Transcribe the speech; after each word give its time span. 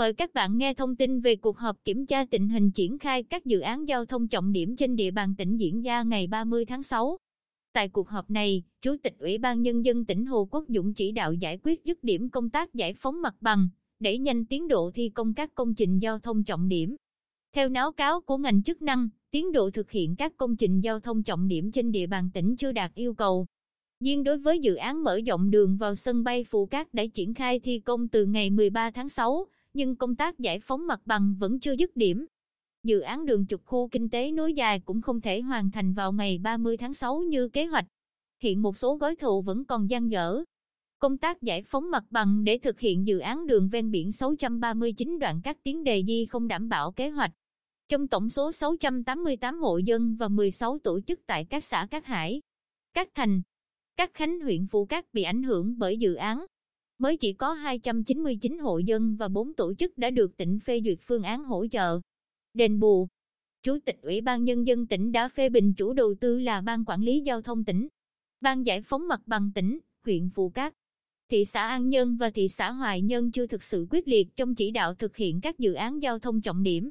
Mời 0.00 0.12
các 0.12 0.34
bạn 0.34 0.58
nghe 0.58 0.74
thông 0.74 0.96
tin 0.96 1.20
về 1.20 1.36
cuộc 1.36 1.58
họp 1.58 1.76
kiểm 1.84 2.06
tra 2.06 2.24
tình 2.30 2.48
hình 2.48 2.70
triển 2.70 2.98
khai 2.98 3.22
các 3.22 3.44
dự 3.44 3.60
án 3.60 3.88
giao 3.88 4.04
thông 4.04 4.28
trọng 4.28 4.52
điểm 4.52 4.76
trên 4.76 4.96
địa 4.96 5.10
bàn 5.10 5.34
tỉnh 5.38 5.56
diễn 5.56 5.82
ra 5.82 6.02
ngày 6.02 6.26
30 6.26 6.64
tháng 6.64 6.82
6. 6.82 7.18
Tại 7.72 7.88
cuộc 7.88 8.08
họp 8.08 8.30
này, 8.30 8.62
Chủ 8.82 8.96
tịch 9.02 9.14
Ủy 9.18 9.38
ban 9.38 9.62
Nhân 9.62 9.84
dân 9.84 10.04
tỉnh 10.04 10.26
Hồ 10.26 10.48
Quốc 10.50 10.64
Dũng 10.68 10.94
chỉ 10.94 11.12
đạo 11.12 11.32
giải 11.32 11.58
quyết 11.62 11.84
dứt 11.84 12.04
điểm 12.04 12.30
công 12.30 12.50
tác 12.50 12.74
giải 12.74 12.94
phóng 12.94 13.22
mặt 13.22 13.34
bằng, 13.40 13.68
đẩy 14.00 14.18
nhanh 14.18 14.44
tiến 14.44 14.68
độ 14.68 14.90
thi 14.94 15.08
công 15.08 15.34
các 15.34 15.54
công 15.54 15.74
trình 15.74 15.98
giao 15.98 16.18
thông 16.18 16.44
trọng 16.44 16.68
điểm. 16.68 16.96
Theo 17.54 17.68
náo 17.68 17.92
cáo 17.92 18.20
của 18.20 18.38
ngành 18.38 18.62
chức 18.62 18.82
năng, 18.82 19.08
tiến 19.30 19.52
độ 19.52 19.70
thực 19.70 19.90
hiện 19.90 20.16
các 20.16 20.36
công 20.36 20.56
trình 20.56 20.80
giao 20.80 21.00
thông 21.00 21.22
trọng 21.22 21.48
điểm 21.48 21.72
trên 21.72 21.92
địa 21.92 22.06
bàn 22.06 22.30
tỉnh 22.34 22.56
chưa 22.56 22.72
đạt 22.72 22.94
yêu 22.94 23.14
cầu. 23.14 23.46
Riêng 24.04 24.24
đối 24.24 24.38
với 24.38 24.58
dự 24.58 24.74
án 24.74 25.04
mở 25.04 25.20
rộng 25.26 25.50
đường 25.50 25.76
vào 25.76 25.94
sân 25.94 26.24
bay 26.24 26.44
Phù 26.44 26.66
Cát 26.66 26.94
đã 26.94 27.04
triển 27.14 27.34
khai 27.34 27.60
thi 27.60 27.78
công 27.78 28.08
từ 28.08 28.24
ngày 28.24 28.50
13 28.50 28.90
tháng 28.90 29.08
6, 29.08 29.46
nhưng 29.72 29.96
công 29.96 30.16
tác 30.16 30.38
giải 30.38 30.60
phóng 30.60 30.86
mặt 30.86 31.00
bằng 31.04 31.34
vẫn 31.38 31.60
chưa 31.60 31.72
dứt 31.72 31.96
điểm. 31.96 32.26
Dự 32.82 33.00
án 33.00 33.26
đường 33.26 33.46
trục 33.46 33.66
khu 33.66 33.88
kinh 33.88 34.10
tế 34.10 34.30
nối 34.30 34.54
dài 34.54 34.80
cũng 34.80 35.02
không 35.02 35.20
thể 35.20 35.40
hoàn 35.40 35.70
thành 35.70 35.94
vào 35.94 36.12
ngày 36.12 36.38
30 36.38 36.76
tháng 36.76 36.94
6 36.94 37.20
như 37.20 37.48
kế 37.48 37.64
hoạch. 37.64 37.86
Hiện 38.42 38.62
một 38.62 38.76
số 38.76 38.96
gói 38.96 39.16
thầu 39.16 39.42
vẫn 39.42 39.64
còn 39.64 39.90
dang 39.90 40.10
dở. 40.10 40.44
Công 40.98 41.18
tác 41.18 41.42
giải 41.42 41.62
phóng 41.62 41.90
mặt 41.90 42.04
bằng 42.10 42.44
để 42.44 42.58
thực 42.58 42.80
hiện 42.80 43.06
dự 43.06 43.18
án 43.18 43.46
đường 43.46 43.68
ven 43.68 43.90
biển 43.90 44.12
639 44.12 45.18
đoạn 45.18 45.40
các 45.44 45.56
tuyến 45.64 45.84
đề 45.84 46.02
di 46.06 46.26
không 46.26 46.48
đảm 46.48 46.68
bảo 46.68 46.92
kế 46.92 47.08
hoạch. 47.08 47.30
Trong 47.88 48.08
tổng 48.08 48.30
số 48.30 48.52
688 48.52 49.58
hộ 49.58 49.78
dân 49.78 50.16
và 50.18 50.28
16 50.28 50.78
tổ 50.78 51.00
chức 51.00 51.20
tại 51.26 51.46
các 51.50 51.64
xã 51.64 51.86
Cát 51.90 52.06
Hải, 52.06 52.40
Cát 52.94 53.08
Thành, 53.14 53.42
Cát 53.96 54.14
Khánh 54.14 54.40
huyện 54.40 54.66
Phú 54.66 54.86
Cát 54.86 55.04
bị 55.12 55.22
ảnh 55.22 55.42
hưởng 55.42 55.78
bởi 55.78 55.98
dự 55.98 56.14
án. 56.14 56.46
Mới 57.00 57.16
chỉ 57.16 57.32
có 57.32 57.52
299 57.52 58.58
hộ 58.58 58.78
dân 58.78 59.16
và 59.16 59.28
4 59.28 59.54
tổ 59.54 59.74
chức 59.74 59.98
đã 59.98 60.10
được 60.10 60.36
tỉnh 60.36 60.58
phê 60.64 60.80
duyệt 60.84 60.98
phương 61.02 61.22
án 61.22 61.44
hỗ 61.44 61.66
trợ. 61.66 62.00
Đền 62.54 62.78
bù 62.78 63.08
Chủ 63.62 63.78
tịch 63.84 63.96
Ủy 64.02 64.20
ban 64.20 64.44
Nhân 64.44 64.66
dân 64.66 64.86
tỉnh 64.86 65.12
đã 65.12 65.28
phê 65.28 65.48
bình 65.48 65.74
chủ 65.74 65.92
đầu 65.92 66.14
tư 66.20 66.38
là 66.38 66.60
Ban 66.60 66.84
Quản 66.84 67.02
lý 67.02 67.20
Giao 67.20 67.42
thông 67.42 67.64
tỉnh, 67.64 67.88
Ban 68.40 68.66
Giải 68.66 68.82
phóng 68.82 69.08
mặt 69.08 69.20
bằng 69.26 69.50
tỉnh, 69.54 69.78
huyện 70.04 70.28
Phù 70.34 70.50
Cát. 70.50 70.74
Thị 71.30 71.44
xã 71.44 71.68
An 71.68 71.88
Nhân 71.88 72.16
và 72.16 72.30
thị 72.30 72.48
xã 72.48 72.70
Hoài 72.70 73.02
Nhân 73.02 73.32
chưa 73.32 73.46
thực 73.46 73.62
sự 73.62 73.86
quyết 73.90 74.08
liệt 74.08 74.28
trong 74.36 74.54
chỉ 74.54 74.70
đạo 74.70 74.94
thực 74.94 75.16
hiện 75.16 75.40
các 75.40 75.58
dự 75.58 75.72
án 75.72 76.02
giao 76.02 76.18
thông 76.18 76.40
trọng 76.40 76.62
điểm. 76.62 76.90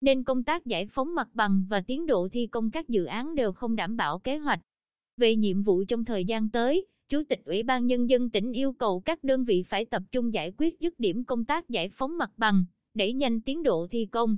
Nên 0.00 0.24
công 0.24 0.44
tác 0.44 0.66
giải 0.66 0.86
phóng 0.86 1.14
mặt 1.14 1.28
bằng 1.32 1.66
và 1.68 1.80
tiến 1.80 2.06
độ 2.06 2.28
thi 2.32 2.46
công 2.46 2.70
các 2.70 2.88
dự 2.88 3.04
án 3.04 3.34
đều 3.34 3.52
không 3.52 3.76
đảm 3.76 3.96
bảo 3.96 4.18
kế 4.18 4.38
hoạch. 4.38 4.60
Về 5.16 5.36
nhiệm 5.36 5.62
vụ 5.62 5.84
trong 5.84 6.04
thời 6.04 6.24
gian 6.24 6.50
tới, 6.50 6.86
Chủ 7.08 7.22
tịch 7.28 7.40
Ủy 7.44 7.62
ban 7.62 7.86
Nhân 7.86 8.10
dân 8.10 8.30
tỉnh 8.30 8.52
yêu 8.52 8.72
cầu 8.72 9.00
các 9.00 9.24
đơn 9.24 9.44
vị 9.44 9.62
phải 9.62 9.84
tập 9.84 10.02
trung 10.12 10.34
giải 10.34 10.52
quyết 10.58 10.80
dứt 10.80 11.00
điểm 11.00 11.24
công 11.24 11.44
tác 11.44 11.68
giải 11.68 11.88
phóng 11.92 12.18
mặt 12.18 12.30
bằng, 12.36 12.64
đẩy 12.94 13.12
nhanh 13.12 13.40
tiến 13.40 13.62
độ 13.62 13.86
thi 13.90 14.06
công. 14.06 14.36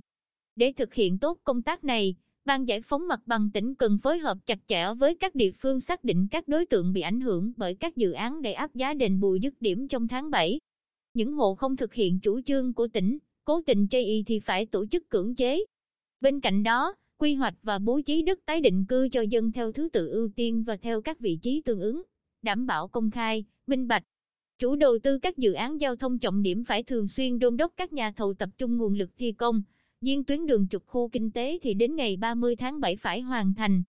Để 0.57 0.73
thực 0.73 0.95
hiện 0.95 1.19
tốt 1.19 1.39
công 1.45 1.63
tác 1.63 1.85
này, 1.85 2.17
Ban 2.49 2.69
giải 2.69 2.83
phóng 2.83 3.09
mặt 3.09 3.21
bằng 3.27 3.51
tỉnh 3.55 3.75
cần 3.75 3.99
phối 3.99 4.19
hợp 4.19 4.39
chặt 4.47 4.59
chẽ 4.67 4.87
với 4.99 5.15
các 5.15 5.35
địa 5.35 5.53
phương 5.53 5.81
xác 5.81 6.05
định 6.05 6.27
các 6.31 6.49
đối 6.49 6.67
tượng 6.67 6.93
bị 6.93 7.01
ảnh 7.01 7.21
hưởng 7.21 7.53
bởi 7.57 7.75
các 7.75 7.97
dự 7.97 8.13
án 8.13 8.43
để 8.43 8.53
áp 8.53 8.75
giá 8.75 8.95
đền 8.95 9.21
bù 9.21 9.35
dứt 9.35 9.55
điểm 9.61 9.89
trong 9.89 10.09
tháng 10.09 10.31
7. 10.31 10.61
Những 11.15 11.33
hộ 11.33 11.55
không 11.55 11.77
thực 11.77 11.95
hiện 11.95 12.21
chủ 12.21 12.41
trương 12.41 12.75
của 12.75 12.89
tỉnh, 12.89 13.19
cố 13.45 13.63
tình 13.67 13.89
chây 13.89 14.05
y 14.05 14.23
thì 14.27 14.41
phải 14.41 14.67
tổ 14.67 14.87
chức 14.87 15.09
cưỡng 15.09 15.35
chế. 15.35 15.65
Bên 16.21 16.41
cạnh 16.41 16.63
đó, 16.63 16.95
quy 17.19 17.35
hoạch 17.35 17.55
và 17.63 17.79
bố 17.79 18.01
trí 18.01 18.23
đất 18.23 18.39
tái 18.47 18.61
định 18.61 18.85
cư 18.89 19.09
cho 19.13 19.21
dân 19.21 19.53
theo 19.53 19.73
thứ 19.73 19.89
tự 19.93 20.09
ưu 20.09 20.29
tiên 20.37 20.65
và 20.67 20.77
theo 20.77 21.03
các 21.03 21.21
vị 21.21 21.39
trí 21.43 21.63
tương 21.65 21.81
ứng, 21.81 22.03
đảm 22.43 22.67
bảo 22.67 22.89
công 22.89 23.11
khai, 23.11 23.45
minh 23.67 23.89
bạch. 23.89 24.03
Chủ 24.59 24.77
đầu 24.77 24.99
tư 25.03 25.19
các 25.19 25.37
dự 25.37 25.53
án 25.53 25.81
giao 25.81 25.97
thông 25.97 26.19
trọng 26.19 26.43
điểm 26.43 26.65
phải 26.65 26.83
thường 26.83 27.09
xuyên 27.09 27.39
đôn 27.39 27.57
đốc 27.57 27.73
các 27.77 27.93
nhà 27.93 28.13
thầu 28.13 28.35
tập 28.35 28.49
trung 28.59 28.77
nguồn 28.77 28.95
lực 28.95 29.11
thi 29.19 29.33
công, 29.33 29.63
riêng 30.01 30.25
tuyến 30.25 30.47
đường 30.47 30.69
trục 30.69 30.87
khu 30.87 31.09
kinh 31.09 31.31
tế 31.31 31.59
thì 31.63 31.75
đến 31.75 31.97
ngày 31.97 32.17
30 32.17 32.57
tháng 32.57 32.81
7 32.81 32.97
phải 32.97 33.21
hoàn 33.21 33.55
thành. 33.55 33.83